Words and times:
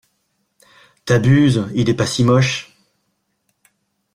T'abuses, 1.05 1.69
il 1.75 1.87
est 1.87 1.93
pas 1.93 2.07
si 2.07 2.23
moche. 2.23 2.73